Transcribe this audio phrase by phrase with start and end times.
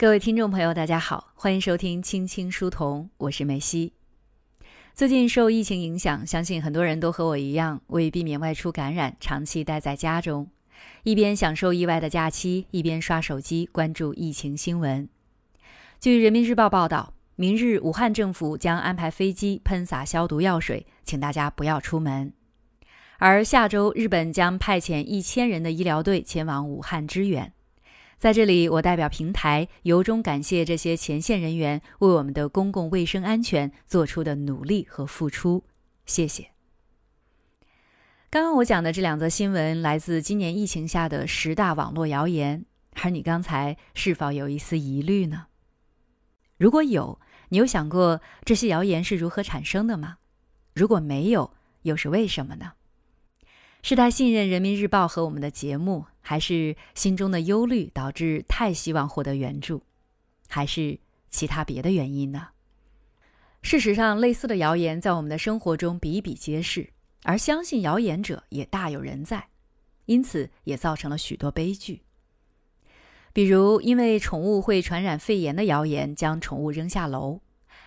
[0.00, 3.92] 各位听众朋友，大家好，欢迎收听《青青书童》，我是梅西。
[4.94, 10.48] 最近受疫情影响，相信很多人都和我一样，为避免外出感染，长期待在家中，
[11.02, 15.06] 一边享受意外的假期，一边刷手机关注疫情新闻。
[16.00, 22.32] 据人民日报报道，明日武汉政府将安排飞机喷洒消毒药水，请大家不要出门。
[23.18, 27.52] 而下周，日本将派遣一千人的医疗队前往武汉支援。
[28.20, 35.64] 在这里，我代表平台由衷感谢这些前线人员为我们的公共卫生安全做出的努力和付出，
[36.04, 36.50] 谢谢。
[38.28, 45.46] 刚刚我讲的这两则新闻来自今年疫情下的十大网络谣言，而你刚才是否有一丝疑虑呢？
[46.58, 47.18] 如果有，
[47.48, 50.18] 你有想过这些谣言是如何产生的吗？
[50.74, 52.72] 如果没有，又是为什么呢？
[53.80, 59.82] 是他信任人民日报和我们的节目，还是心中的忧虑导致太希望获得援助，
[60.48, 60.98] 还是
[61.30, 62.48] 其他别的原因呢？
[63.62, 66.90] 事实上，类似的谣言在我们的生活中比比皆是，
[67.24, 69.48] 而相信谣言者也大有人在，
[70.06, 72.02] 因此也造成了许多悲剧。
[73.32, 77.40] 比如，因为宠物会传染肺炎的谣言将宠物扔下楼；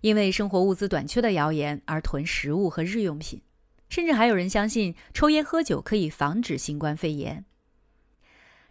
[0.00, 3.40] 因为生活物资短缺的谣言而囤食物和日用品。
[3.88, 7.44] 甚至还有人相信抽烟喝酒可以防止新冠肺炎。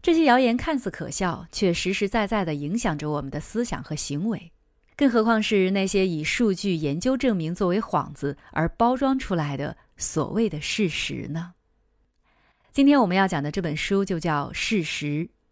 [0.02, 4.52] 这些谣言看似可笑，却实实在在地影响着我们的思想和行为。
[4.96, 11.54] 更何况是那些以数据研究证明作为幌子而包装出来的所谓的事实呢？
[12.72, 15.06] 今天我们要讲的这本书就叫《事实》，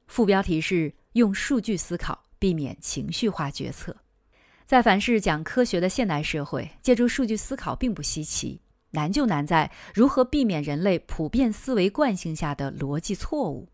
[0.08, 3.96] 副标题是“用数据思考，避免情绪化决策”。
[4.66, 8.62] 在凡是讲科学的现代社会，借助数据思考并不稀奇。
[8.92, 13.68] 难就难在如何避免人类普遍思维惯性下的逻辑错误。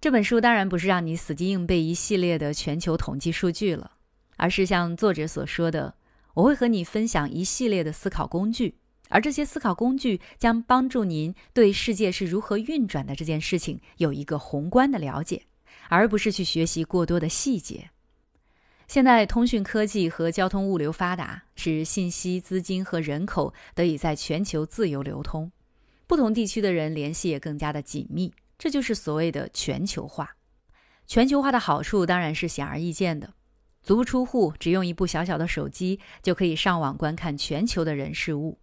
[0.00, 3.90] 这本书当然不是让你死记硬背一系列的全球统计数据了，
[4.36, 5.92] 而是像作者所说的，
[6.34, 8.76] 我会和你分享一系列的思考工具，
[9.08, 15.42] 而这些思考工具将帮助您对世界是如何运转的这件事情有一个宏观的了解，
[15.88, 17.90] 而不是去学习过多的细节。
[18.86, 25.50] 现在，通讯科技和交通物流发达，使信息、资金和人口得以在全球自由流通，
[26.06, 28.32] 不同地区的人联系也更加的紧密。
[28.58, 30.36] 这就是所谓的全球化。
[31.06, 33.32] 全球化的好处当然是显而易见的：
[33.82, 38.58] 足不出户，只用一部小小的手机就可以上网观看全球的人事物。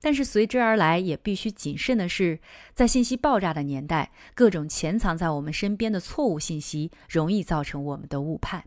[0.00, 2.40] 但是随之而来也必须谨慎的是，
[2.74, 8.64] 在信息爆炸的年代，各种潜藏在我们身边的错误信息容易造成我们的误判。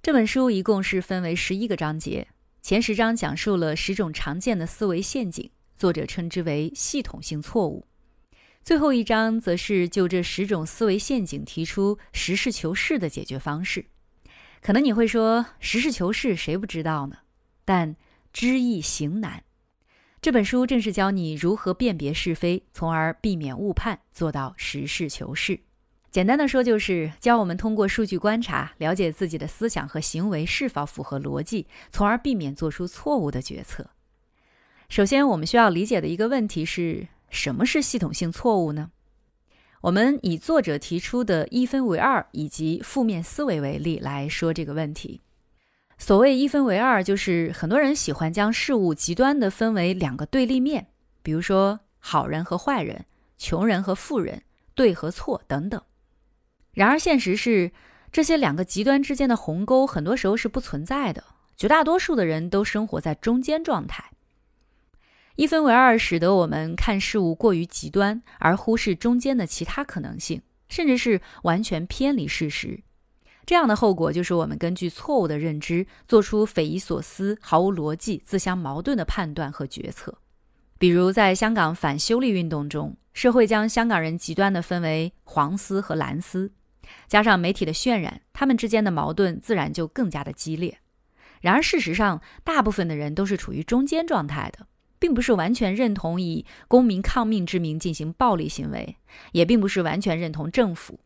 [0.00, 2.28] 这本书一共是分为十一个章节，
[2.62, 7.87] 前十章讲述了十种常见的思维陷阱，作者称之为系统性错误。
[8.62, 13.86] 最后一章则是就这十种思维陷阱提出实事求是的解决方式。
[14.60, 17.18] 可能你会说，实事求是谁不知道呢？
[17.64, 17.96] 但
[18.32, 19.44] 知易行难。
[20.20, 25.60] 这本书正是教你如何辨别是非，从而避免误判，做到实事求是。
[26.10, 33.90] 简单的说，就是教我们通过数据观察，了解自己的思想和行为是否符合逻辑，从而避免做出错误的决策。
[34.88, 38.90] 首先，我们需要理解的一个问题是什么是系统性错误呢？
[39.82, 45.20] 我们以作者提出的一分为二以及负面思维为例来说这个问题。
[45.96, 50.88] 所谓一分为二，就是很多人喜欢将事物极端的分为两个对立面，
[51.22, 53.04] 比如说好人和坏人、
[53.36, 54.42] 穷人和富人、
[54.74, 55.80] 对和错等等。
[56.72, 57.72] 然而，现实是，
[58.12, 61.24] 这些两个极端之间的鸿沟很多时候是不存在的。
[61.56, 64.12] 绝大多数的人都生活在中间状态。
[65.38, 72.80] 一分为二，使得我们看事物过于极端，而忽视中间的其他可能性，甚至是完全偏离事实。
[73.46, 80.18] 这样的后果就是我们根据错误的认知，做出匪夷所思、毫无逻辑、自相矛盾的判断和决策。
[80.76, 86.50] 比如，在香港反修例运动中，社会将香港人极端地分为黄丝和蓝丝。
[87.06, 90.78] 加上媒体的渲染，他们之间的矛盾自然就更加的激烈。
[91.40, 94.66] 然而，事实上，大部分的人都是处于中间状态的，
[94.98, 98.96] 并不是完全认同以公民抗命之名进行暴力行为，
[99.32, 101.00] 也并不是完全认同政府。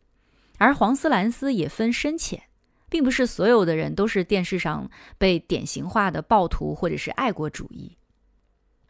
[0.58, 2.42] 而黄丝蓝丝也分深浅，
[2.88, 7.96] 并不是所有的人都是电视上被典型化的暴徒或者是爱国主义。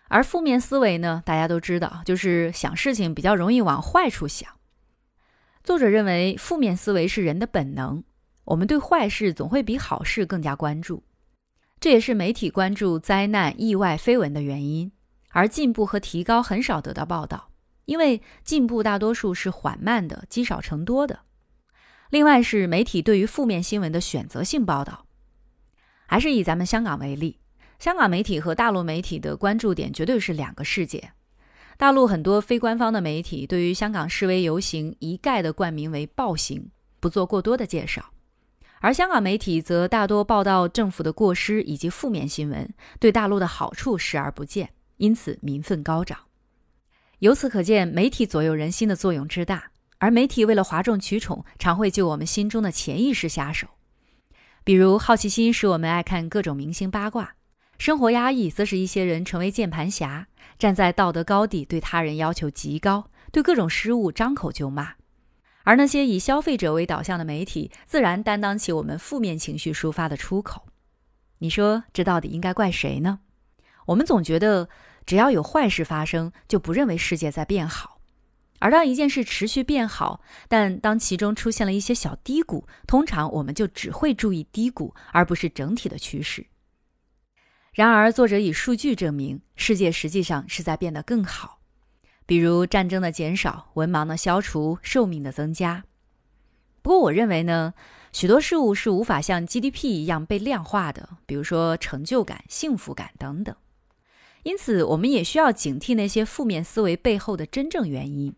[0.08, 4.50] 而负面思维呢，大家都知道，就是想事情比较容易往坏处想。
[5.64, 8.04] 作者认为，负面思维是人的本能。
[8.44, 11.04] 我们对坏事总会比好事更加关注，
[11.82, 14.92] 这也是媒体关注灾难、意外、绯闻的原因。
[15.30, 17.50] 而进步和提高很少得到报道，
[17.86, 21.22] 因为进步大多数是缓慢的、积少成多的。
[22.10, 25.06] 另外是媒体对于负面新闻的选择性报道。
[26.06, 27.40] 还是以咱们香港为例，
[27.80, 31.10] 香港媒体和大陆媒体的关注点绝对是两个世界。
[31.76, 36.70] 大陆很多非官方的媒体对于香港示威游行一概的冠名为“暴行”，
[37.00, 38.02] 不做过多的介绍；
[38.82, 42.68] 而香港媒体则大多报道政府的过失以及负面新闻，
[42.98, 46.18] 对大陆的好处视而不见，因此民愤高涨。
[47.20, 49.70] 由此可见，媒体左右人心的作用之大。
[49.98, 53.68] 而媒体为了哗众取宠，常会就我们心中的潜意识下手。
[54.64, 57.36] 比如，好奇心使我们爱看各种明星八卦；
[57.78, 60.26] 生活压抑，则使一些人成为键盘侠，
[60.58, 64.94] 站在道德高地，对他人要求极高，对各种失误张口就骂。
[65.64, 70.66] 而那些以消费者为导向的媒体，自然担当起我们负面情绪抒发的出口。
[71.38, 73.20] 你说，这到底应该怪谁呢？
[73.86, 74.68] 我们总觉得，
[75.04, 78.00] 只要有坏事发生，就不认为世界在变好。
[78.60, 86.46] 而当一件事持续变好，但当其中出现了一些小低谷，通常我们就只会注意低谷，而不是整体的趋势。
[87.74, 91.58] 然而，作者以数据证明，世界实际上是在变得更好，
[92.26, 95.84] 比如战争的减少、文盲的消除、寿命的增加。
[96.80, 97.74] 不过，我认为呢，
[98.12, 103.54] 许多事物是无法像 GDP 一样被量化的，比如说成就感、幸福感等等。
[104.42, 108.34] 因此，我们也需要警惕那些负面思维背后的真正原因。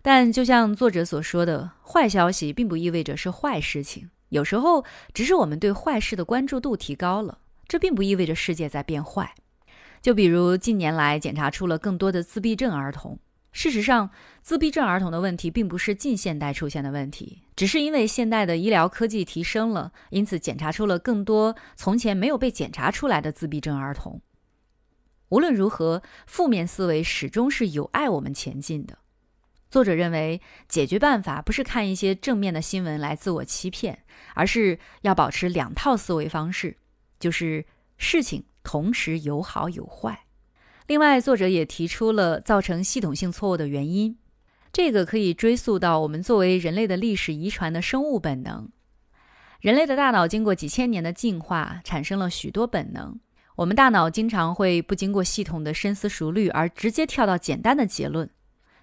[0.00, 4.08] 但就像作者所说的，坏消息并不意味着是坏事情。
[4.30, 9.34] 有时候，只是我们对坏事的关注度提高了，这并不意味着世界在变坏。
[10.06, 13.18] 就比如近年来检查出了更多的自闭症儿童。
[13.50, 14.08] 事实上，
[14.40, 24.20] 自闭症儿童的问题并不是近现代出现的问题，只是因为现代的医疗科技提升了，因此检查出了更多从前没有被检查出来的自闭症儿童。
[25.30, 28.98] 无论如何，负面思维始终是有碍我们前进的。
[29.68, 34.04] 作者认为，解决办法不是看一些正面的新闻来自我欺骗，
[34.36, 36.76] 而是要保持两套思维方式，
[37.18, 37.66] 就是
[37.98, 40.24] 事情同时有好有坏。
[40.88, 44.18] 另外，作者也提出了造成系统性错误的原因，
[44.72, 48.68] 这个可以追溯到我们作为人类的历史遗传的生物本能。
[49.60, 53.16] 人类的大脑经过几千年的进化，产生了许多本能。
[53.54, 58.28] 我们大脑经常会不经过系统的深思熟虑，而直接跳到简单的结论。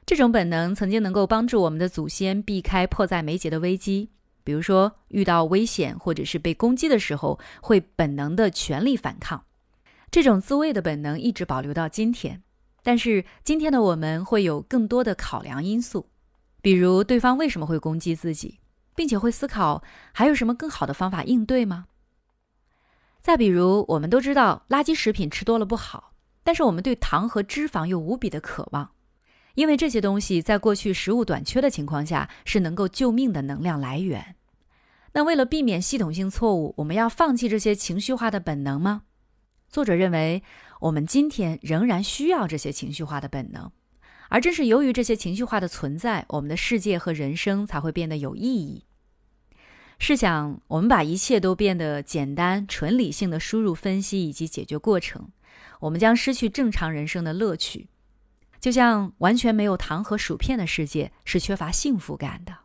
[0.06, 4.10] 这种本能曾经能够帮助我们的祖先避开迫在眉睫的危机，
[4.46, 9.44] 比如说遇到危险或者是被攻击的时候，会本能的全力反抗。
[10.14, 12.44] 这种自卫的本能一直保留到今天。
[12.84, 16.06] 但是今天的我们会有更多的考量因素，
[16.62, 18.60] 比如对方为什么会攻击自己，
[18.96, 19.82] 并且会思考
[20.12, 21.88] 还有什么更好的方法应对吗？
[23.24, 26.14] 再比如，我们都知道垃圾食品吃多了不好，
[26.44, 28.92] 但是我们对糖和脂肪又无比的渴望。
[29.56, 34.36] 因为这些东西在过去食物短缺的情况下是能够救命的能量来源。
[35.14, 39.04] 那为了避免系统性错误，我们要放弃这些情绪化的本能吗？
[39.74, 40.44] 作者认为，
[40.82, 43.72] 我们今天仍然需要这些情绪化的本能，
[44.30, 48.86] 而正是由于这些情绪化的存在，我们的世界和人生才会变得有意义。
[49.98, 55.30] 试想，我们把一切都变得简单、纯理性的输入分析以及解决过程，
[55.80, 57.90] 我们将失去正常人生的乐趣。
[58.60, 62.60] 就像完全没有糖和薯片的世界是缺乏幸福感的，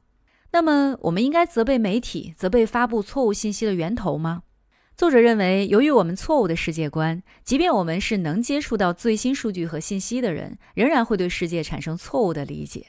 [0.52, 4.42] 那么我们应该责备媒体，责备发布错误信息的源头吗？
[4.98, 12.88] 作者认为，由于我们错误的世界观，即便我们是能接触到最新数据和信息的人，仍然会对世界产生错误的理解。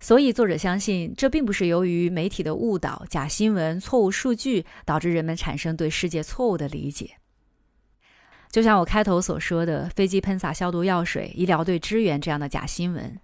[0.00, 7.12] 所以，作者相信这并不是由于媒体的误导、假新闻、错误数据导致人们产生对世界错误的理解。
[8.50, 13.16] 就像我开头所说的，飞机喷洒消毒药水、医疗队支援这样的假新闻，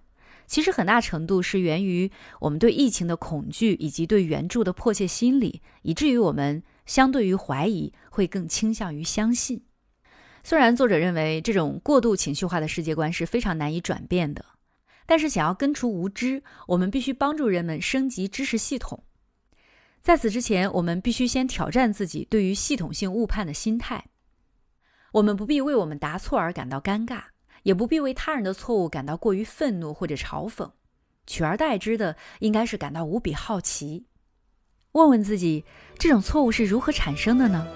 [0.45, 2.09] 其实很大程度是源于
[2.39, 9.63] 我们对疫情的恐惧以及对援助的迫切心理，以至于我们相对于怀疑会更倾向于相信。
[10.43, 14.43] 虽然作者认为这种过度情绪化的世界观是非常难以转变的，
[15.05, 19.03] 但是想要根除无知，我们必须帮助人们升级知识系统。
[20.01, 24.05] 在此之前，我们必须先挑战自己对于系统性误判的心态。
[25.11, 27.23] 我们不必为我们答错而感到尴尬，
[27.63, 30.71] 也不必为他人的错误感到过于愤怒或者嘲讽，
[31.25, 34.05] 取而代之的应该是感到无比好奇，
[34.97, 35.63] 问问自己
[35.99, 37.67] 这种错误是如何产生的呢？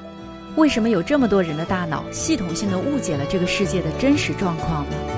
[0.55, 5.10] 为什么有这么多人的大脑系统性的误解了这个世界的真实状况呢？